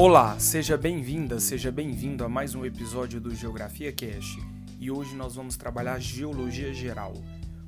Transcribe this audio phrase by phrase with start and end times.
[0.00, 4.38] Olá, seja bem-vinda, seja bem-vindo a mais um episódio do Geografia Cast.
[4.78, 7.14] E hoje nós vamos trabalhar geologia geral,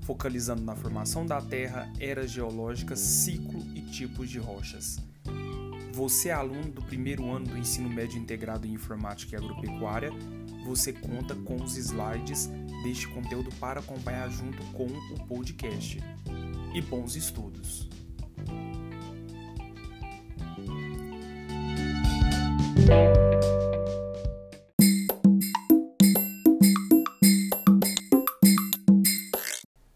[0.03, 5.01] focalizando na formação da Terra, eras geológicas, ciclo e tipos de rochas.
[5.93, 10.13] Você é aluno do primeiro ano do ensino médio integrado em informática e agropecuária,
[10.65, 12.49] você conta com os slides
[12.85, 15.99] deste conteúdo para acompanhar junto com o podcast.
[16.73, 17.89] E bons estudos!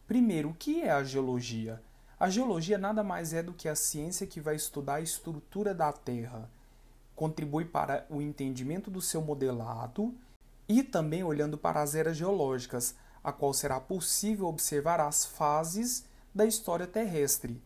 [0.06, 1.82] Primeiro, o que é a geologia?
[2.18, 5.92] A geologia nada mais é do que a ciência que vai estudar a estrutura da
[5.92, 6.48] Terra,
[7.14, 10.14] contribui para o entendimento do seu modelado
[10.68, 16.46] e também olhando para as eras geológicas, a qual será possível observar as fases da
[16.46, 17.60] história terrestre.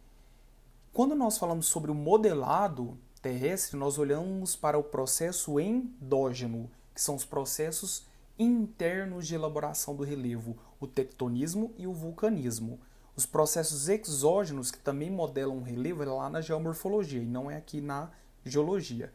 [0.92, 7.14] Quando nós falamos sobre o modelado terrestre, nós olhamos para o processo endógeno, que são
[7.14, 8.06] os processos
[8.38, 12.78] internos de elaboração do relevo, o tectonismo e o vulcanismo.
[13.16, 17.56] Os processos exógenos, que também modelam o relevo, é lá na geomorfologia e não é
[17.56, 18.10] aqui na
[18.44, 19.12] geologia.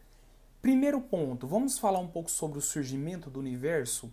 [0.61, 4.11] Primeiro ponto, vamos falar um pouco sobre o surgimento do universo.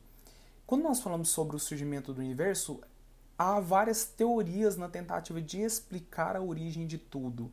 [0.66, 2.80] Quando nós falamos sobre o surgimento do universo,
[3.36, 7.50] há várias teorias na tentativa de explicar a origem de tudo,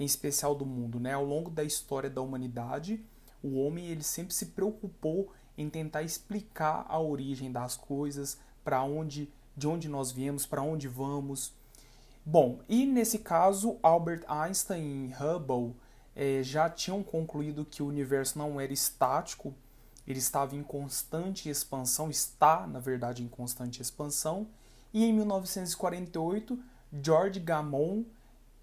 [0.00, 0.98] em especial do mundo.
[0.98, 1.12] Né?
[1.12, 3.04] Ao longo da história da humanidade,
[3.42, 9.30] o homem ele sempre se preocupou em tentar explicar a origem das coisas, para onde,
[9.54, 11.52] de onde nós viemos, para onde vamos.
[12.24, 15.76] Bom, e nesse caso, Albert Einstein e Hubble
[16.16, 19.54] é, já tinham concluído que o universo não era estático,
[20.06, 24.46] ele estava em constante expansão, está, na verdade, em constante expansão.
[24.94, 26.58] E em 1948,
[27.02, 28.06] George Gamow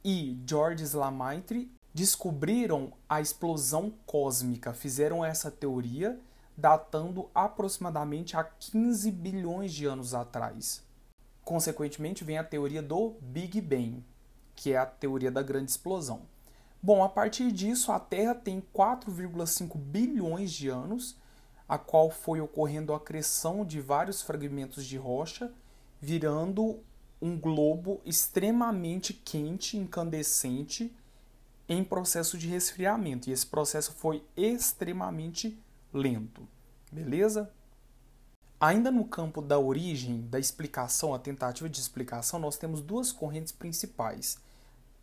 [0.09, 6.17] e George Slamaitre descobriram a explosão cósmica, fizeram essa teoria
[6.55, 10.81] datando aproximadamente a 15 bilhões de anos atrás.
[11.44, 14.01] Consequentemente, vem a teoria do Big Bang,
[14.56, 16.22] que é a teoria da grande explosão.
[16.81, 21.18] Bom, a partir disso, a Terra tem 4,5 bilhões de anos,
[21.68, 25.51] a qual foi ocorrendo a acreção de vários fragmentos de rocha,
[26.00, 26.79] virando
[27.22, 30.94] um globo extremamente quente, incandescente,
[31.67, 33.29] em processo de resfriamento.
[33.29, 35.57] E esse processo foi extremamente
[35.94, 36.47] lento.
[36.91, 37.51] Beleza?
[38.59, 43.51] Ainda no campo da origem, da explicação, a tentativa de explicação, nós temos duas correntes
[43.51, 44.39] principais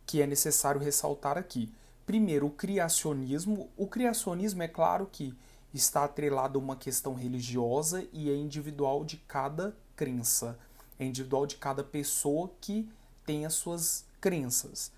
[0.05, 1.71] que é necessário ressaltar aqui.
[2.05, 3.69] Primeiro, o criacionismo.
[3.75, 5.33] O criacionismo é claro que
[5.73, 10.57] está atrelado a uma questão religiosa e é individual de cada crença,
[10.99, 12.87] é individual de cada pessoa que
[13.25, 14.91] tem as suas crenças.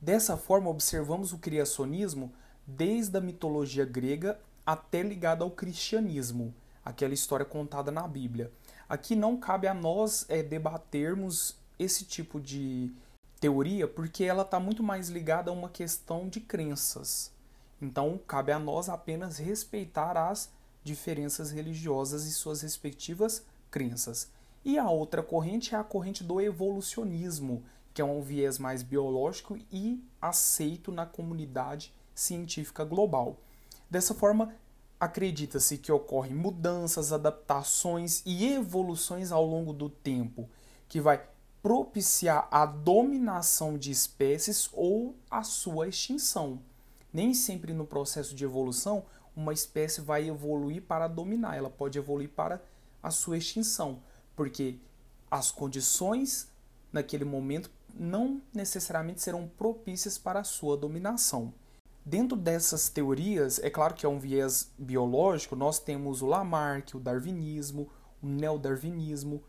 [0.00, 2.32] Dessa forma, observamos o criacionismo
[2.66, 6.54] desde a mitologia grega até ligado ao cristianismo,
[6.84, 8.50] aquela história contada na Bíblia.
[8.88, 12.92] Aqui não cabe a nós é, debatermos esse tipo de
[13.40, 17.32] teoria porque ela está muito mais ligada a uma questão de crenças.
[17.80, 20.50] Então, cabe a nós apenas respeitar as
[20.84, 24.30] diferenças religiosas e suas respectivas crenças.
[24.64, 29.58] E a outra corrente é a corrente do evolucionismo, que é um viés mais biológico
[29.70, 33.38] e aceito na comunidade científica global.
[33.90, 34.54] Dessa forma,
[34.98, 40.48] acredita-se que ocorrem mudanças, adaptações e evoluções ao longo do tempo,
[40.88, 41.26] que vai
[41.60, 46.60] propiciar a dominação de espécies ou a sua extinção.
[47.12, 52.28] Nem sempre no processo de evolução uma espécie vai evoluir para dominar, ela pode evoluir
[52.28, 52.62] para
[53.02, 54.00] a sua extinção,
[54.34, 54.78] porque
[55.30, 56.50] as condições
[56.92, 61.52] naquele momento não necessariamente serão propícias para a sua dominação.
[62.04, 67.00] Dentro dessas teorias, é claro que é um viés biológico, nós temos o Lamarck, o
[67.00, 67.88] darwinismo,
[68.20, 69.42] o neodarwinismo,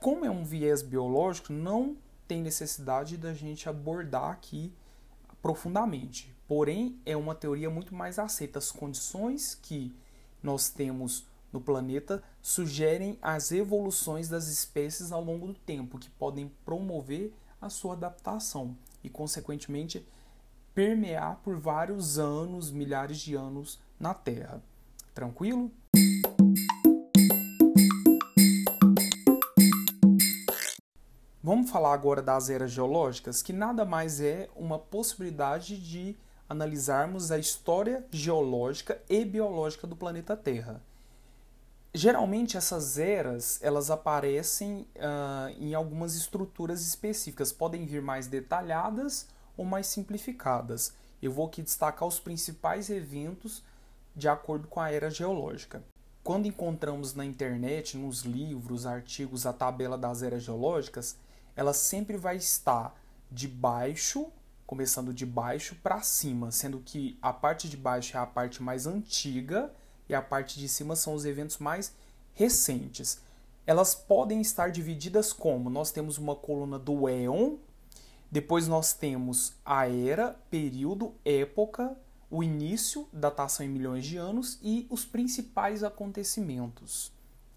[0.00, 1.96] como é um viés biológico, não
[2.26, 4.72] tem necessidade da gente abordar aqui
[5.40, 6.34] profundamente.
[6.46, 8.58] Porém, é uma teoria muito mais aceita.
[8.58, 9.94] As condições que
[10.42, 16.50] nós temos no planeta sugerem as evoluções das espécies ao longo do tempo, que podem
[16.64, 20.06] promover a sua adaptação e, consequentemente,
[20.74, 24.62] permear por vários anos, milhares de anos na Terra.
[25.14, 25.70] Tranquilo?
[31.42, 36.14] Vamos falar agora das eras geológicas, que nada mais é uma possibilidade de
[36.48, 40.82] analisarmos a história geológica e biológica do planeta Terra.
[41.94, 49.26] Geralmente essas eras elas aparecem uh, em algumas estruturas específicas, podem vir mais detalhadas
[49.56, 50.92] ou mais simplificadas.
[51.20, 53.64] Eu vou aqui destacar os principais eventos
[54.14, 55.82] de acordo com a era geológica.
[56.22, 61.16] Quando encontramos na internet, nos livros, artigos, a tabela das eras geológicas,
[61.56, 62.94] ela sempre vai estar
[63.30, 64.30] de baixo,
[64.66, 68.86] começando de baixo para cima, sendo que a parte de baixo é a parte mais
[68.86, 69.72] antiga
[70.08, 71.92] e a parte de cima são os eventos mais
[72.34, 73.20] recentes.
[73.66, 77.56] Elas podem estar divididas como nós temos uma coluna do éon,
[78.30, 81.96] depois nós temos a era, período, época,
[82.30, 87.10] o início, datação em milhões de anos e os principais acontecimentos,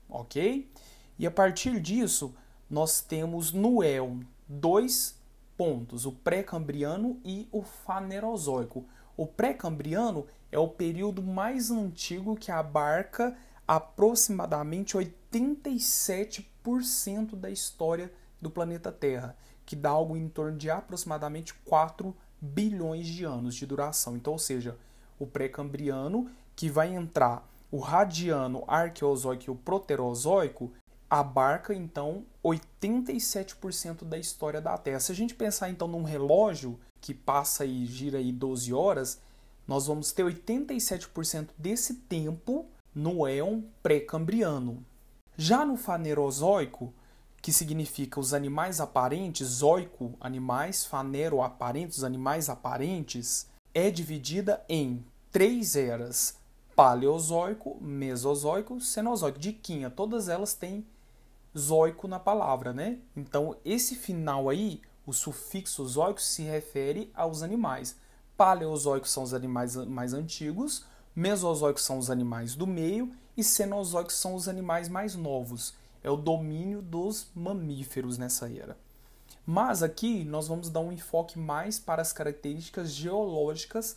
[0.09, 0.71] ok?
[1.19, 2.33] E a partir disso
[2.69, 5.15] nós temos no éon dois
[5.57, 8.85] pontos, o pré-cambriano e o fanerozoico.
[9.15, 13.35] O pré-cambriano é o período mais antigo que abarca
[13.67, 18.11] aproximadamente 87% da história
[18.41, 23.65] do planeta Terra, que dá algo em torno de aproximadamente 4 bilhões de anos de
[23.65, 24.17] duração.
[24.17, 24.77] Então, ou seja,
[25.17, 30.73] o pré-cambriano, que vai entrar o radiano, arqueozoico e o proterozoico,
[31.09, 34.99] abarca então 87% da história da Terra.
[34.99, 39.21] Se a gente pensar então num relógio que passa e gira aí 12 horas,
[39.71, 44.85] nós vamos ter 87% desse tempo no éon pré-cambriano.
[45.37, 46.93] Já no fanerozoico,
[47.41, 55.77] que significa os animais aparentes, zoico, animais, fanero, aparentes, animais aparentes, é dividida em três
[55.77, 56.37] eras:
[56.75, 59.39] paleozoico, mesozoico, cenozoico.
[59.39, 60.85] De quinha, todas elas têm
[61.57, 62.97] zoico na palavra, né?
[63.15, 68.00] Então, esse final aí, o sufixo zoico, se refere aos animais.
[68.41, 70.83] Paleozoicos são os animais mais antigos,
[71.15, 75.75] mesozoicos são os animais do meio e cenozoicos são os animais mais novos.
[76.03, 78.75] É o domínio dos mamíferos nessa era.
[79.45, 83.95] Mas aqui nós vamos dar um enfoque mais para as características geológicas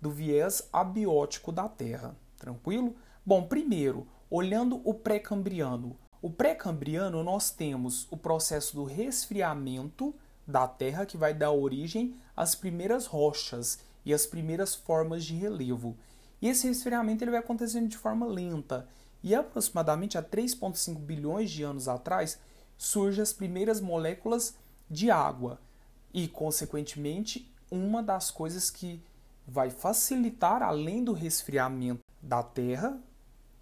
[0.00, 2.16] do viés abiótico da Terra.
[2.36, 2.96] Tranquilo?
[3.24, 10.12] Bom, primeiro, olhando o pré-cambriano, o pré-cambriano nós temos o processo do resfriamento
[10.46, 15.96] da Terra que vai dar origem às primeiras rochas e às primeiras formas de relevo.
[16.40, 18.86] E esse resfriamento ele vai acontecendo de forma lenta.
[19.22, 22.38] E aproximadamente há 3,5 bilhões de anos atrás
[22.76, 24.54] surgem as primeiras moléculas
[24.90, 25.58] de água.
[26.12, 29.02] E, consequentemente, uma das coisas que
[29.46, 32.98] vai facilitar, além do resfriamento da Terra,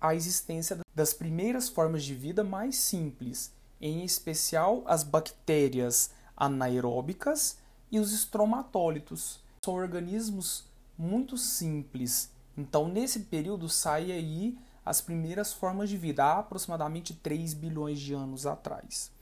[0.01, 6.11] a existência das primeiras formas de vida mais simples, em especial as bactérias
[6.43, 7.59] anaeróbicas
[7.89, 9.41] e os estromatólitos.
[9.65, 10.65] São organismos
[10.99, 12.33] muito simples.
[12.59, 18.13] Então, nesse período, sai aí as primeiras formas de vida, há aproximadamente 3 bilhões de
[18.13, 19.13] anos atrás.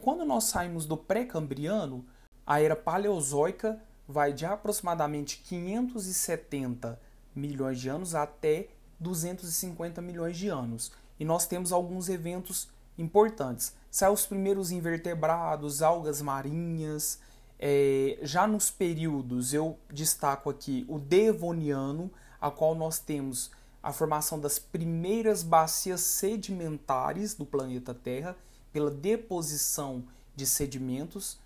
[0.00, 2.02] Quando nós saímos do pré-cambriano,
[2.46, 3.78] a era paleozoica
[4.08, 6.98] vai de aproximadamente 570
[7.36, 8.68] milhões de anos até
[8.98, 10.92] 250 milhões de anos.
[11.18, 13.74] E nós temos alguns eventos importantes.
[13.90, 17.18] Saem os primeiros invertebrados, algas marinhas.
[17.58, 22.10] É, já nos períodos, eu destaco aqui o Devoniano,
[22.40, 23.50] a qual nós temos
[23.82, 28.36] a formação das primeiras bacias sedimentares do planeta Terra
[28.72, 30.04] pela deposição
[30.36, 31.38] de sedimentos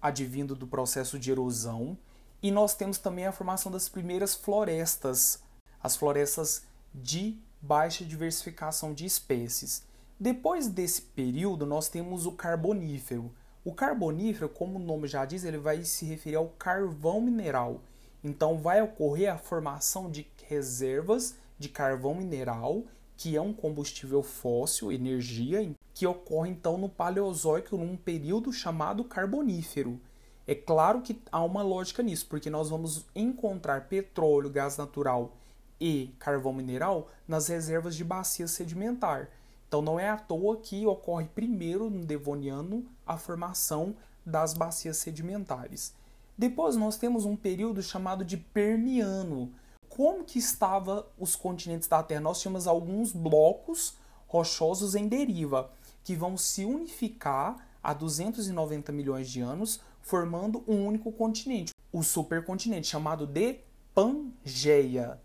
[0.00, 1.96] advindo do processo de erosão.
[2.42, 5.42] E nós temos também a formação das primeiras florestas,
[5.82, 6.62] as florestas
[6.94, 9.82] de baixa diversificação de espécies.
[10.22, 13.32] Depois desse período, nós temos o Carbonífero.
[13.64, 17.80] O Carbonífero, como o nome já diz, ele vai se referir ao carvão mineral.
[18.22, 22.82] Então, vai ocorrer a formação de reservas de carvão mineral,
[23.16, 29.98] que é um combustível fóssil, energia, que ocorre então no Paleozoico num período chamado Carbonífero.
[30.46, 35.34] É claro que há uma lógica nisso, porque nós vamos encontrar petróleo, gás natural
[35.80, 39.30] e carvão mineral nas reservas de bacia sedimentar.
[39.70, 43.94] Então não é à toa que ocorre primeiro no Devoniano a formação
[44.26, 45.94] das bacias sedimentares.
[46.36, 49.52] Depois nós temos um período chamado de Permiano.
[49.88, 52.20] Como que estavam os continentes da Terra?
[52.20, 53.96] Nós tínhamos alguns blocos
[54.26, 55.70] rochosos em deriva
[56.02, 62.88] que vão se unificar há 290 milhões de anos, formando um único continente, o supercontinente
[62.88, 63.60] chamado de
[63.94, 65.20] Pangeia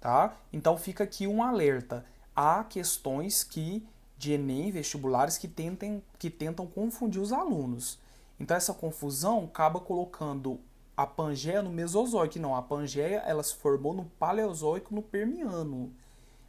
[0.00, 0.36] tá?
[0.52, 2.04] Então fica aqui um alerta.
[2.40, 3.84] Há questões que
[4.16, 7.98] de ENEM vestibulares que tentem que tentam confundir os alunos.
[8.38, 10.60] Então essa confusão acaba colocando
[10.96, 15.92] a Pangeia no Mesozoico, não, a Pangeia ela se formou no Paleozoico, no Permiano.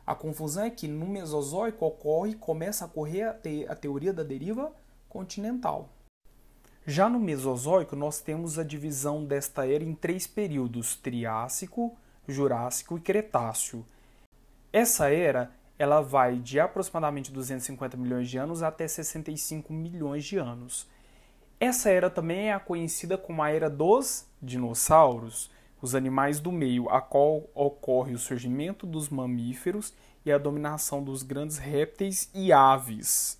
[0.05, 4.21] A confusão é que no Mesozoico ocorre, começa a ocorrer a, te, a teoria da
[4.21, 4.71] deriva
[5.09, 5.89] continental.
[6.85, 13.01] Já no Mesozoico, nós temos a divisão desta era em três períodos: Triássico, Jurássico e
[13.01, 13.83] Cretáceo.
[14.71, 20.85] Essa era ela vai de aproximadamente 250 milhões de anos até 65 milhões de anos.
[21.57, 25.49] Essa era também é conhecida como a era dos dinossauros,
[25.81, 29.93] os animais do meio, a qual ocorre o surgimento dos mamíferos
[30.25, 33.39] e a dominação dos grandes répteis e aves.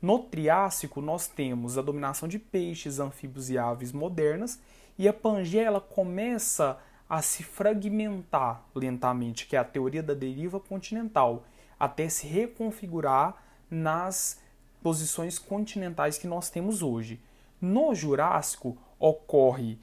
[0.00, 4.58] No Triássico, nós temos a dominação de peixes, anfíbios e aves modernas,
[4.98, 6.78] e a Pangeia ela começa a
[7.22, 11.44] se fragmentar lentamente, que é a teoria da deriva continental,
[11.78, 14.40] até se reconfigurar nas
[14.82, 17.20] posições continentais que nós temos hoje.
[17.60, 19.78] No Jurássico ocorre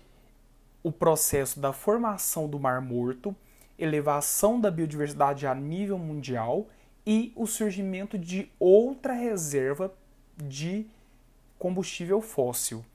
[0.83, 3.35] o processo da formação do Mar Morto,
[3.77, 6.67] elevação da biodiversidade a nível mundial
[7.05, 9.93] e o surgimento de outra reserva
[10.37, 10.85] de
[11.57, 12.85] combustível fóssil,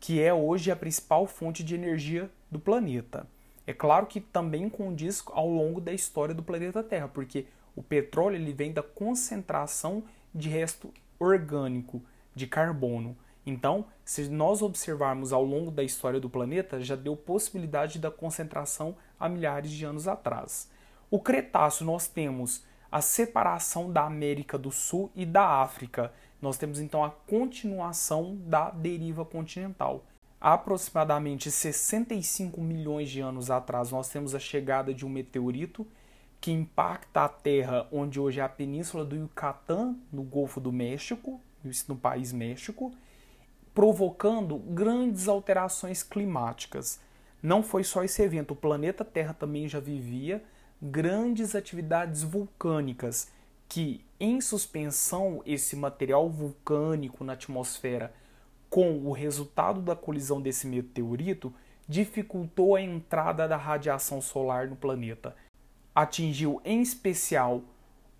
[0.00, 3.26] que é hoje a principal fonte de energia do planeta.
[3.66, 8.36] É claro que também condiz ao longo da história do planeta Terra, porque o petróleo
[8.36, 10.02] ele vem da concentração
[10.34, 12.02] de resto orgânico
[12.34, 13.16] de carbono.
[13.44, 18.96] Então, se nós observarmos ao longo da história do planeta, já deu possibilidade da concentração
[19.18, 20.70] há milhares de anos atrás.
[21.10, 26.12] O Cretáceo nós temos a separação da América do Sul e da África.
[26.40, 30.04] Nós temos então a continuação da deriva continental.
[30.44, 35.86] Aproximadamente 65 milhões de anos atrás, nós temos a chegada de um meteorito
[36.40, 41.40] que impacta a terra onde hoje é a península do Yucatán, no Golfo do México,
[41.86, 42.90] no país México,
[43.72, 46.98] provocando grandes alterações climáticas.
[47.40, 50.42] Não foi só esse evento, o planeta Terra também já vivia
[50.82, 53.30] grandes atividades vulcânicas
[53.68, 58.12] que, em suspensão, esse material vulcânico na atmosfera,
[58.72, 61.52] com o resultado da colisão desse meteorito,
[61.86, 65.36] dificultou a entrada da radiação solar no planeta
[65.94, 67.62] atingiu em especial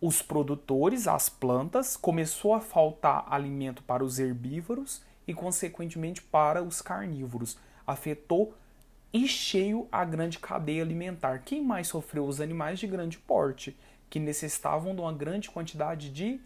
[0.00, 6.82] os produtores, as plantas, começou a faltar alimento para os herbívoros e, consequentemente, para os
[6.82, 7.56] carnívoros.
[7.86, 8.54] Afetou
[9.12, 11.42] e cheio a grande cadeia alimentar.
[11.44, 12.26] Quem mais sofreu?
[12.26, 13.76] Os animais de grande porte,
[14.10, 16.40] que necessitavam de uma grande quantidade de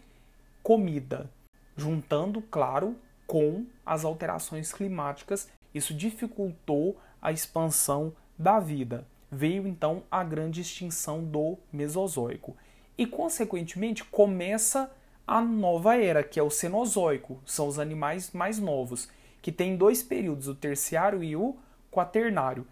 [0.61, 1.29] comida,
[1.75, 2.95] juntando, claro,
[3.27, 5.47] com as alterações climáticas.
[5.73, 12.55] Isso dificultou a expansão da vida veio então a grande extinção do Mesozoico.
[12.97, 14.91] E, consequentemente, começa
[15.27, 19.09] a nova era, que é o Cenozoico, são os animais mais novos,
[19.41, 21.55] que tem dois períodos, o terciário e o
[21.91, 22.65] quaternário.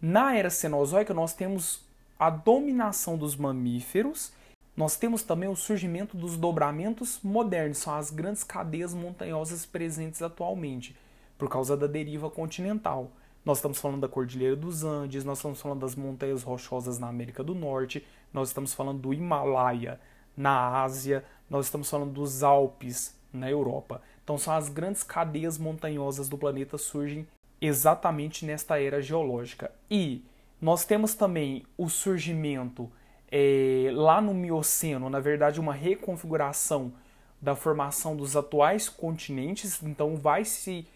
[0.00, 1.84] Na era Cenozoica, nós temos
[2.18, 4.32] a dominação dos mamíferos,
[4.76, 10.94] nós temos também o surgimento dos dobramentos modernos, são as grandes cadeias montanhosas presentes atualmente,
[11.38, 13.10] por causa da deriva continental.
[13.42, 17.42] Nós estamos falando da Cordilheira dos Andes, nós estamos falando das montanhas rochosas na América
[17.42, 19.98] do Norte, nós estamos falando do Himalaia
[20.36, 24.02] na Ásia, nós estamos falando dos Alpes na Europa.
[24.22, 27.26] Então são as grandes cadeias montanhosas do planeta surgem
[27.60, 29.70] exatamente nesta era geológica.
[29.90, 30.22] E
[30.60, 32.90] nós temos também o surgimento
[33.38, 36.90] é, lá no Mioceno, na verdade, uma reconfiguração
[37.38, 40.88] da formação dos atuais continentes, então vai se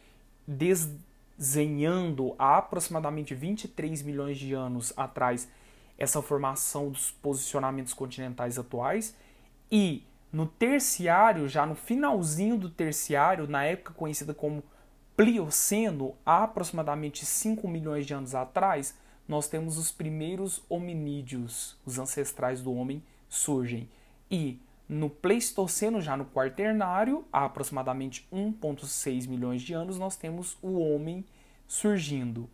[0.49, 0.89] des
[1.37, 5.49] desenhando há aproximadamente 23 milhões de anos atrás
[5.99, 9.15] essa formação dos posicionamentos continentais atuais.
[9.71, 14.63] E no terciário, já no finalzinho do terciário, na época conhecida como
[15.15, 18.95] Plioceno, há aproximadamente 5 milhões de anos atrás,
[19.31, 23.89] nós temos os primeiros hominídeos, os ancestrais do homem, surgem.
[24.29, 24.59] E
[24.89, 31.25] no Pleistoceno, já no Quaternário, há aproximadamente 1,6 milhões de anos, nós temos o homem
[31.69, 32.51] surgindo.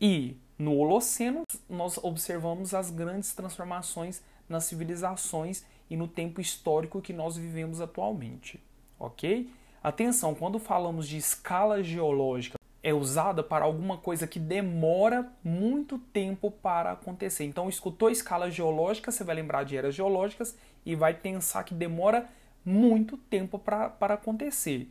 [0.00, 7.12] E no Holoceno, nós observamos as grandes transformações nas civilizações e no tempo histórico que
[7.12, 8.58] nós vivemos atualmente.
[8.98, 9.52] Ok?
[9.82, 16.50] Atenção, quando falamos de escala geológica, é usada para alguma coisa que demora muito tempo
[16.50, 17.44] para acontecer.
[17.44, 22.26] Então, escutou escala geológica, você vai lembrar de eras geológicas e vai pensar que demora
[22.64, 24.88] muito tempo para acontecer.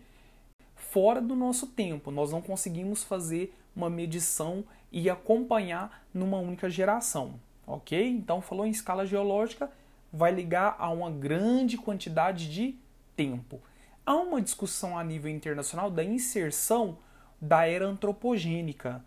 [0.76, 7.40] Fora do nosso tempo, nós não conseguimos fazer uma medição e acompanhar numa única geração,
[7.66, 8.08] ok?
[8.08, 9.70] Então, falou em escala geológica,
[10.12, 12.76] vai ligar a uma grande quantidade de
[13.16, 13.62] tempo.
[14.06, 16.98] Há uma discussão a nível internacional da inserção
[17.42, 19.04] da era antropogênica.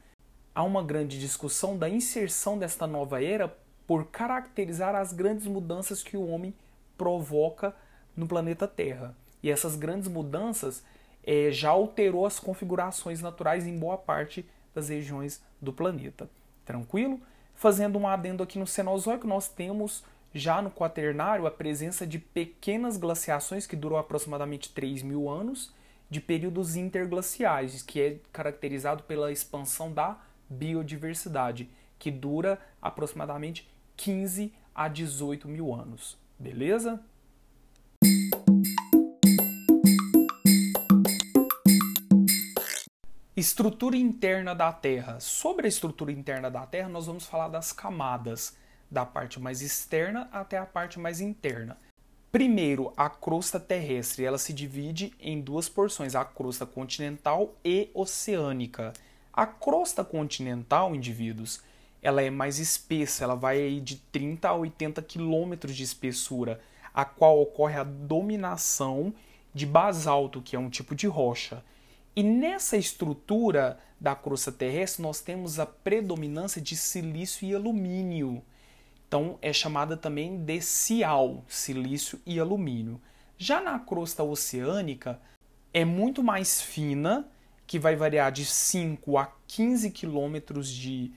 [0.55, 3.55] Há uma grande discussão da inserção desta nova era
[3.87, 6.55] por caracterizar as grandes mudanças que o homem
[6.97, 7.75] provoca
[8.17, 9.17] no planeta Terra.
[9.43, 10.83] E essas grandes mudanças
[11.25, 16.29] é, já alterou as configurações naturais em boa parte das regiões do planeta.
[16.65, 17.21] Tranquilo?
[17.55, 22.97] Fazendo um adendo aqui no Cenozoico, nós temos Já no quaternário, a presença de pequenas
[22.97, 25.75] glaciações que duram aproximadamente 3 mil anos,
[26.12, 33.66] de períodos interglaciais, que é caracterizado pela expansão da biodiversidade, que dura aproximadamente
[33.97, 36.19] 15 a 18 mil anos.
[36.38, 37.02] Beleza?
[43.35, 45.19] Estrutura interna da Terra.
[45.19, 48.54] Sobre a estrutura interna da Terra, nós vamos falar das camadas,
[48.90, 51.78] da parte mais externa até a parte mais interna.
[52.33, 58.95] Primeiro, a crosta terrestre, ela se divide em duas porções, a crosta continental e oceânica.
[59.31, 61.62] A crosta continental, indivíduos,
[62.01, 66.59] ela é mais espessa, ela vai aí de 30 a 80 quilômetros de espessura,
[66.95, 69.12] a qual ocorre a dominação
[69.53, 71.62] de basalto, que é um tipo de rocha.
[72.17, 78.43] E nessa estrutura da crosta terrestre, nós temos a predominância de silício e alumínio.
[79.12, 82.99] Então, é chamada também de cial, silício e alumínio.
[83.37, 85.21] Já na crosta oceânica,
[85.71, 87.28] é muito mais fina,
[87.66, 91.12] que vai variar de 5 a 15 quilômetros de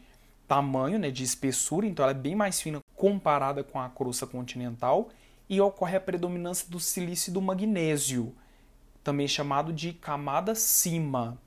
[0.45, 5.07] tamanho, né, de espessura, então ela é bem mais fina comparada com a crosta continental,
[5.47, 8.35] e ocorre a predominância do silício e do magnésio
[9.05, 11.37] também chamado de camada cima.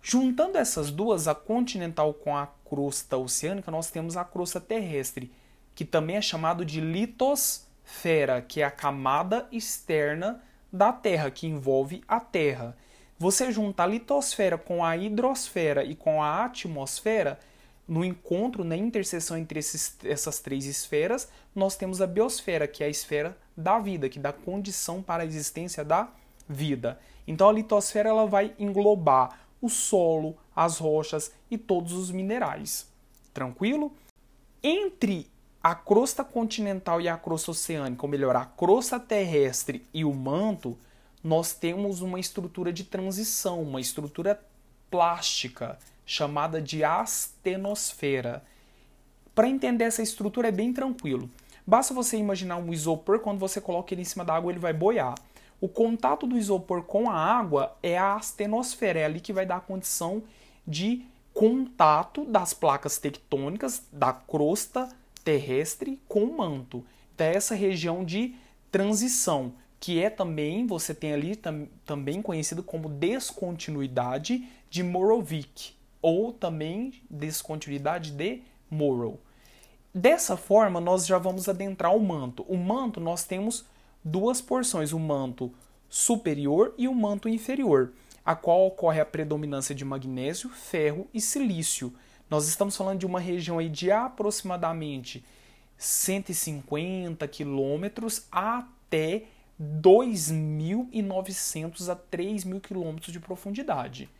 [0.00, 5.32] Juntando essas duas, a continental com a crosta oceânica, nós temos a crosta terrestre,
[5.74, 12.02] que também é chamado de litosfera, que é a camada externa da Terra, que envolve
[12.06, 12.76] a Terra.
[13.18, 17.38] Você junta a litosfera com a hidrosfera e com a atmosfera,
[17.86, 22.86] no encontro, na interseção entre esses, essas três esferas, nós temos a biosfera, que é
[22.86, 26.08] a esfera da vida, que dá condição para a existência da
[26.48, 26.98] vida.
[27.26, 32.90] Então a litosfera ela vai englobar o solo, as rochas e todos os minerais.
[33.32, 33.92] Tranquilo?
[34.62, 35.30] Entre
[35.64, 40.76] a crosta continental e a crosta oceânica, ou melhor, a crosta terrestre e o manto,
[41.22, 44.38] nós temos uma estrutura de transição, uma estrutura
[44.90, 48.44] plástica chamada de astenosfera.
[49.34, 51.30] Para entender essa estrutura é bem tranquilo.
[51.66, 54.74] Basta você imaginar um isopor, quando você coloca ele em cima da água, ele vai
[54.74, 55.14] boiar.
[55.62, 59.56] O contato do isopor com a água é a astenosfera, é ali que vai dar
[59.56, 60.22] a condição
[60.68, 64.90] de contato das placas tectônicas da crosta
[65.24, 66.84] terrestre com manto.
[67.14, 68.34] Então, é essa região de
[68.70, 76.32] transição, que é também, você tem ali tam, também conhecido como descontinuidade de Morovich, ou
[76.32, 79.20] também descontinuidade de Morrow.
[79.94, 82.44] Dessa forma, nós já vamos adentrar o manto.
[82.48, 83.64] O manto, nós temos
[84.04, 85.52] duas porções, o manto
[85.88, 87.92] superior e o manto inferior,
[88.24, 91.94] a qual ocorre a predominância de magnésio, ferro e silício.
[92.34, 95.24] Nós estamos falando de uma região aí de aproximadamente
[95.78, 99.26] 150 quilômetros até
[99.62, 104.10] 2.900 a 3.000 quilômetros de profundidade.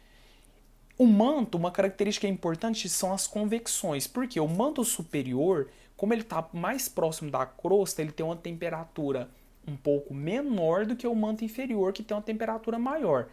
[0.97, 6.49] O manto, uma característica importante são as convecções, porque o manto superior, como ele está
[6.53, 9.29] mais próximo da crosta, ele tem uma temperatura
[9.67, 13.27] um pouco menor do que o manto inferior, que tem uma temperatura maior.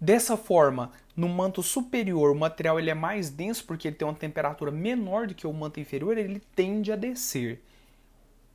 [0.00, 4.14] Dessa forma, no manto superior, o material ele é mais denso porque ele tem uma
[4.14, 7.62] temperatura menor do que o manto inferior, ele tende a descer.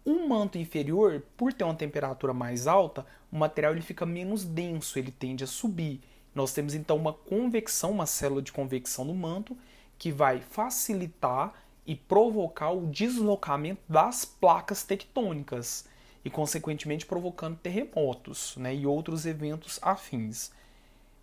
[0.06, 5.00] O manto inferior, por ter uma temperatura mais alta, o material ele fica menos denso,
[5.00, 6.02] ele tende a subir.
[6.34, 9.58] Nós temos então uma convecção, uma célula de convecção no manto,
[9.98, 11.54] que vai facilitar
[11.86, 15.86] e provocar o deslocamento das placas tectônicas
[16.24, 20.52] e, consequentemente, provocando terremotos né, e outros eventos afins.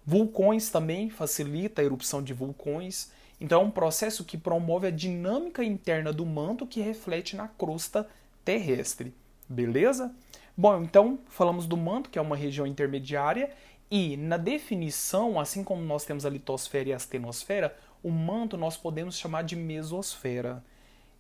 [0.06, 3.10] Vulcões também facilita a erupção de vulcões.
[3.40, 8.08] Então, é um processo que promove a dinâmica interna do manto que reflete na crosta
[8.44, 9.12] terrestre.
[9.48, 10.14] Beleza?
[10.56, 13.50] Bom, então falamos do manto, que é uma região intermediária,
[13.90, 18.76] e na definição, assim como nós temos a litosfera e a astenosfera, o manto nós
[18.76, 20.64] podemos chamar de mesosfera.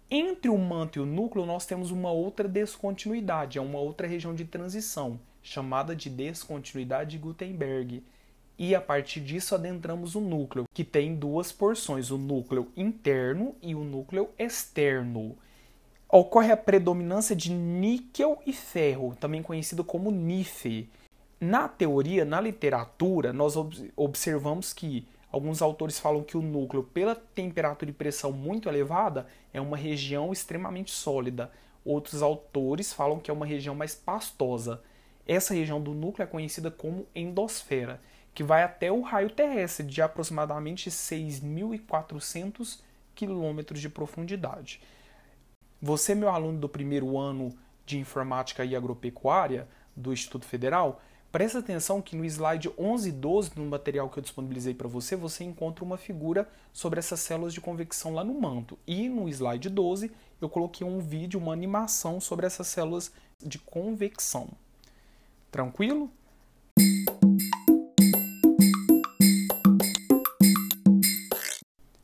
[0.08, 4.34] Entre o manto e o núcleo, nós temos uma outra descontinuidade, é uma outra região
[4.34, 8.04] de transição, chamada de descontinuidade de Gutenberg.
[8.58, 13.74] E a partir disso adentramos o núcleo, que tem duas porções, o núcleo interno e
[13.74, 15.36] o núcleo externo.
[16.08, 20.88] Ocorre a predominância de níquel e ferro, também conhecido como NIFE.
[21.38, 23.54] Na teoria, na literatura, nós
[23.96, 29.60] observamos que Alguns autores falam que o núcleo, pela temperatura e pressão muito elevada, é
[29.60, 31.50] uma região extremamente sólida.
[31.84, 34.80] Outros autores falam que é uma região mais pastosa.
[35.26, 38.00] Essa região do núcleo é conhecida como endosfera,
[38.36, 42.80] que vai até o raio terrestre de aproximadamente 6.400
[43.14, 44.78] quilômetros de profundidade.
[45.80, 51.00] Você, meu aluno do primeiro ano de Informática e Agropecuária do Instituto Federal,
[51.32, 55.16] presta atenção que no slide 11 e 12, no material que eu disponibilizei para você,
[55.16, 58.78] você encontra uma figura sobre essas células de convecção lá no manto.
[58.86, 63.10] E no slide 12, eu coloquei um vídeo, uma animação sobre essas células
[63.42, 64.50] de convecção.
[65.50, 66.10] Tranquilo?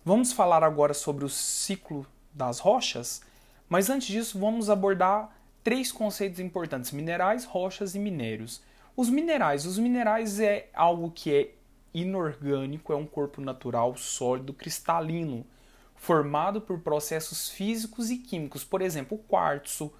[0.04, 3.22] Vamos falar agora sobre o ciclo das rochas,
[3.68, 5.30] mas antes disso vamos abordar
[5.62, 8.60] três conceitos importantes: minerais, rochas e minérios.
[8.96, 11.54] Os minerais, os minerais é algo que é
[11.94, 15.46] inorgânico, é um corpo natural, sólido, cristalino,
[15.94, 18.64] formado por processos físicos e químicos.
[18.64, 19.92] Por exemplo, o quartzo,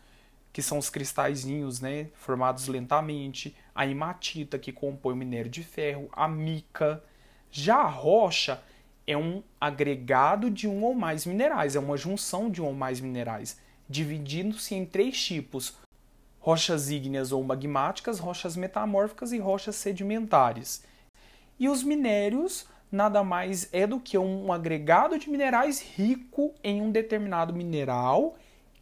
[0.53, 6.09] que são os cristalzinhos, né, formados lentamente, a hematita, que compõe o minério de ferro,
[6.13, 7.05] a mica.
[7.53, 8.61] Já a rocha
[9.07, 13.01] é um agregado de um ou mais minerais, é uma junção de um ou mais
[13.01, 15.77] minerais, dividindo-se em três tipos:
[16.39, 20.85] rochas ígneas ou magmáticas, rochas metamórficas e rochas sedimentares.
[21.59, 26.91] E os minérios nada mais é do que um agregado de minerais rico em um
[26.91, 28.37] determinado mineral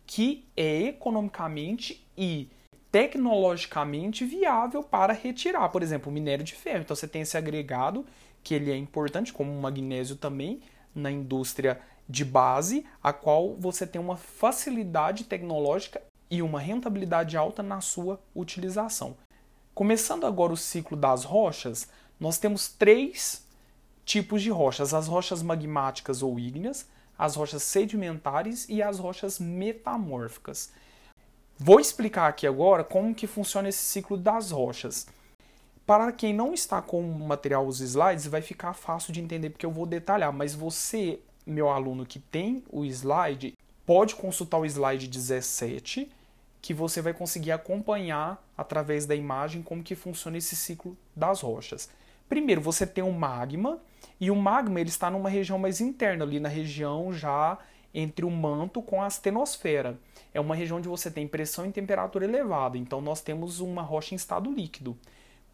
[0.05, 2.51] que é economicamente e
[2.91, 6.81] tecnologicamente viável para retirar, por exemplo, o minério de ferro.
[6.81, 8.05] Então você tem esse agregado
[8.43, 10.61] que ele é importante, como o magnésio também,
[10.95, 17.63] na indústria de base, a qual você tem uma facilidade tecnológica e uma rentabilidade alta
[17.63, 19.17] na sua utilização.
[19.75, 23.47] Começando agora o ciclo das rochas, nós temos três
[24.05, 30.73] tipos de rochas: as rochas magmáticas ou ígneas, as rochas sedimentares e as rochas metamórficas.
[31.59, 35.07] Vou explicar aqui agora como que funciona esse ciclo das rochas.
[35.91, 39.67] Para quem não está com o material, os slides, vai ficar fácil de entender porque
[39.67, 45.09] eu vou detalhar, mas você, meu aluno que tem o slide, pode consultar o slide
[45.09, 46.09] 17,
[46.63, 51.91] que você vai conseguir acompanhar através da imagem como que funciona esse ciclo das rochas.
[52.29, 53.81] Primeiro, você tem o magma,
[54.21, 57.59] e o magma ele está numa região mais interna, ali na região já
[57.93, 59.99] entre o manto com a astenosfera.
[60.33, 64.15] É uma região onde você tem pressão e temperatura elevada, então nós temos uma rocha
[64.15, 64.97] em estado líquido.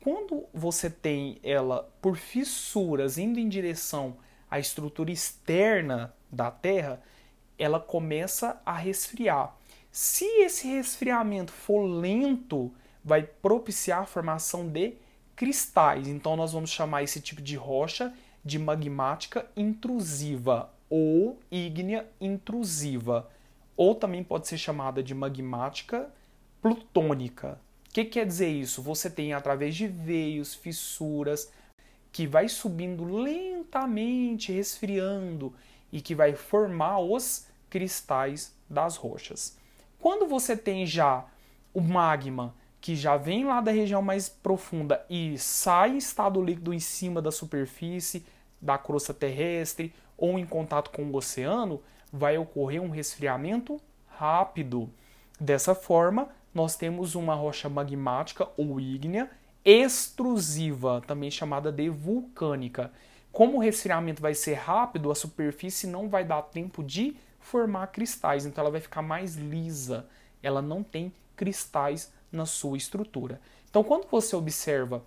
[0.07, 7.03] Quando você tem ela por fissuras indo em direção à estrutura externa da Terra,
[7.59, 9.57] ela começa a resfriar.
[9.91, 12.73] Se esse resfriamento for lento,
[13.05, 14.95] vai propiciar a formação de
[15.35, 16.07] cristais.
[16.07, 18.15] Então nós vamos chamar esse tipo de rocha
[18.45, 23.29] de magmática intrusiva ou ígnea intrusiva,
[23.77, 26.09] ou também pode ser chamada de magmática
[26.63, 27.61] plutônica
[28.05, 28.83] que quer dizer isso?
[28.83, 31.51] Você tem através de veios, fissuras,
[32.13, 35.55] que vai subindo lentamente, resfriando
[35.91, 39.57] e que vai formar os cristais das rochas.
[39.99, 41.25] Quando você tem já
[41.73, 46.75] o magma que já vem lá da região mais profunda e sai em estado líquido
[46.75, 48.27] em cima da superfície
[48.61, 51.83] da crosta terrestre ou em contato com o oceano,
[52.13, 54.91] vai ocorrer um resfriamento rápido.
[55.41, 59.31] Dessa forma, nós temos uma rocha magmática ou ígnea
[59.63, 62.91] extrusiva, também chamada de vulcânica.
[63.31, 68.47] Como o resfriamento vai ser rápido, a superfície não vai dar tempo de formar cristais,
[68.47, 70.07] então ela vai ficar mais lisa.
[70.43, 73.39] Ela não tem cristais na sua estrutura.
[73.69, 75.05] Então, quando você observa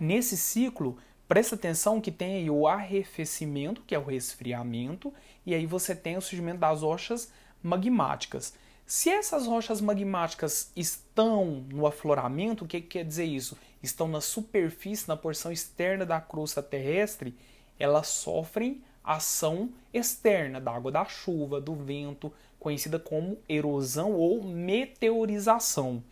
[0.00, 5.12] nesse ciclo, presta atenção que tem aí o arrefecimento, que é o resfriamento,
[5.44, 8.54] e aí você tem o surgimento das rochas magmáticas.
[8.88, 13.54] Se essas rochas magmáticas estão no afloramento, o que, que quer dizer isso?
[13.82, 17.36] Estão na superfície, na porção externa da crosta terrestre,
[17.78, 26.02] elas sofrem ação externa da água da chuva, do vento, conhecida como erosão ou meteorização.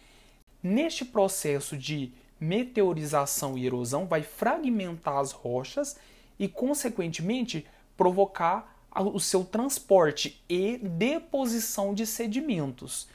[0.62, 5.96] Neste processo de meteorização e erosão, vai fragmentar as rochas
[6.38, 13.09] e, consequentemente, provocar o seu transporte e deposição de sedimentos.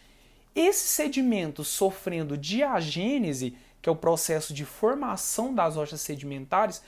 [0.56, 6.84] Esses sedimentos sofrendo diagênese, que é o processo de formação das rochas sedimentares,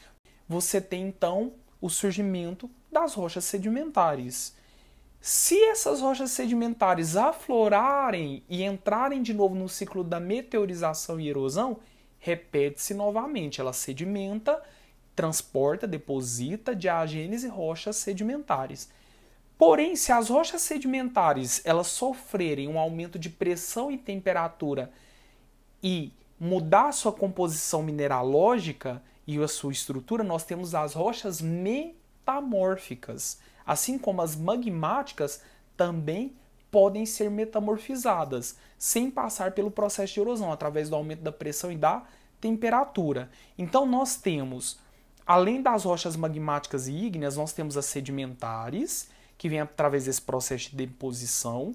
[0.48, 4.56] você tem então o surgimento das rochas sedimentares.
[5.20, 11.80] Se essas rochas sedimentares aflorarem e entrarem de novo no ciclo da meteorização e erosão,
[12.20, 14.62] repete-se novamente, ela sedimenta
[15.16, 18.90] transporta, deposita diagênese rochas sedimentares.
[19.58, 24.92] Porém, se as rochas sedimentares elas sofrerem um aumento de pressão e temperatura
[25.82, 33.98] e mudar sua composição mineralógica e a sua estrutura, nós temos as rochas metamórficas, assim
[33.98, 35.42] como as magmáticas
[35.78, 36.36] também
[36.70, 41.78] podem ser metamorfizadas sem passar pelo processo de erosão, através do aumento da pressão e
[41.78, 42.04] da
[42.42, 43.30] temperatura.
[43.58, 44.80] Então nós temos,
[45.26, 50.70] além das rochas magmáticas e ígneas, nós temos as sedimentares, que vêm através desse processo
[50.70, 51.74] de deposição.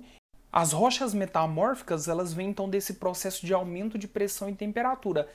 [0.50, 5.28] As rochas metamórficas, elas vêm então desse processo de aumento de pressão e temperatura,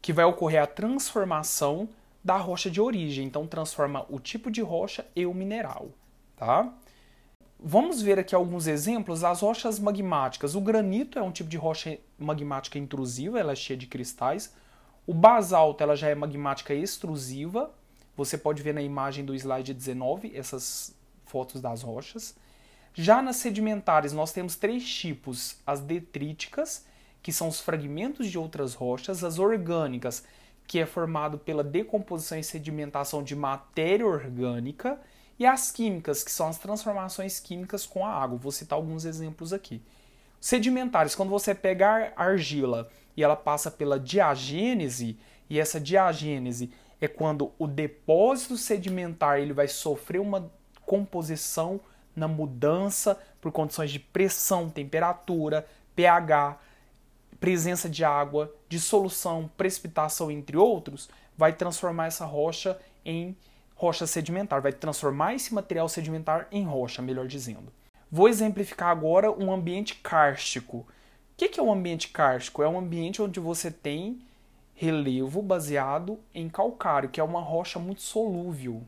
[0.00, 1.88] que vai ocorrer a transformação
[2.22, 3.26] da rocha de origem.
[3.26, 5.88] Então transforma o tipo de rocha e o mineral,
[6.36, 6.72] tá?
[7.62, 10.54] Vamos ver aqui alguns exemplos das rochas magmáticas.
[10.54, 14.54] O granito é um tipo de rocha magmática intrusiva, ela é cheia de cristais.
[15.06, 17.70] O basalto ela já é magmática extrusiva.
[18.16, 22.34] Você pode ver na imagem do slide 19 essas fotos das rochas.
[22.94, 26.84] Já nas sedimentares nós temos três tipos: as detríticas,
[27.22, 30.24] que são os fragmentos de outras rochas, as orgânicas,
[30.66, 35.00] que é formado pela decomposição e sedimentação de matéria orgânica,
[35.38, 38.38] e as químicas, que são as transformações químicas com a água.
[38.38, 39.82] Vou citar alguns exemplos aqui.
[40.40, 45.18] Sedimentares, quando você pega a argila e ela passa pela diagênese,
[45.50, 50.50] e essa diagênese é quando o depósito sedimentar ele vai sofrer uma
[50.86, 51.80] composição
[52.16, 56.58] na mudança por condições de pressão, temperatura, pH,
[57.38, 63.36] presença de água, dissolução, precipitação, entre outros, vai transformar essa rocha em
[63.74, 67.72] rocha sedimentar, vai transformar esse material sedimentar em rocha, melhor dizendo.
[68.12, 70.78] Vou exemplificar agora um ambiente kárstico.
[70.78, 70.86] O
[71.36, 72.60] que é um ambiente kárstico?
[72.60, 74.20] É um ambiente onde você tem
[74.74, 78.82] relevo baseado em calcário, que é uma rocha muito solúvel,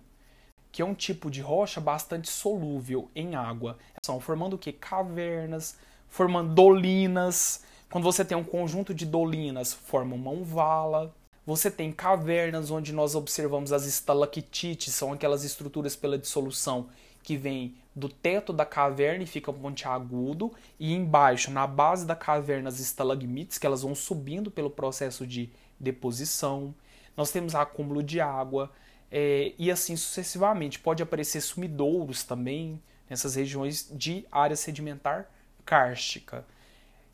[0.73, 3.79] que é um tipo de rocha bastante solúvel em água.
[4.05, 4.73] São formando o que?
[4.73, 7.63] Cavernas, formando dolinas.
[7.93, 11.15] Quando você tem um conjunto de dolinas, forma uma vala.
[11.47, 16.89] Você tem cavernas onde nós observamos as estalactites, são aquelas estruturas pela dissolução
[17.23, 22.69] que vêm do teto da caverna e ficam pontiagudo, e embaixo, na base da caverna,
[22.69, 26.75] as estalagmites, que elas vão subindo pelo processo de deposição.
[27.17, 28.71] Nós temos acúmulo de água,
[29.13, 30.79] é, e assim sucessivamente.
[30.79, 35.29] Pode aparecer sumidouros também nessas regiões de área sedimentar
[35.67, 36.47] kárstica.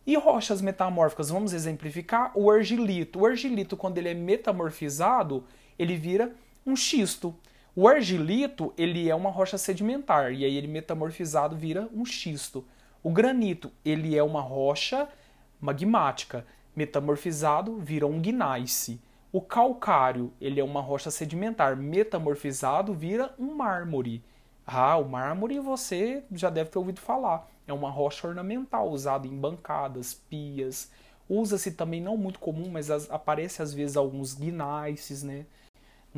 [0.06, 3.18] E rochas metamórficas, vamos exemplificar o argilito.
[3.18, 5.44] O argilito, quando ele é metamorfizado,
[5.78, 6.32] ele vira
[6.64, 7.34] um xisto.
[7.80, 12.64] O argilito, ele é uma rocha sedimentar, e aí ele metamorfizado vira um xisto.
[13.04, 15.06] O granito, ele é uma rocha
[15.60, 18.98] magmática, metamorfizado vira um gneiss.
[19.30, 24.24] O calcário, ele é uma rocha sedimentar, metamorfizado vira um mármore.
[24.66, 27.48] Ah, o mármore você já deve ter ouvido falar.
[27.64, 30.90] É uma rocha ornamental usada em bancadas, pias.
[31.28, 35.46] Usa-se também, não muito comum, mas as, aparece às vezes alguns guinaices, né?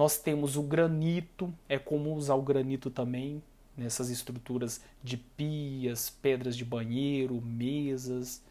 [0.01, 3.43] Nós temos o granito, é comum usar o granito também
[3.77, 8.43] nessas estruturas de pias, pedras de banheiro, mesas.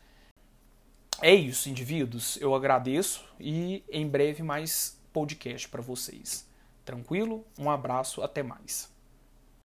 [1.20, 2.38] É isso, indivíduos.
[2.40, 6.48] Eu agradeço e em breve mais podcast para vocês.
[6.86, 7.44] Tranquilo?
[7.58, 8.88] Um abraço, até mais.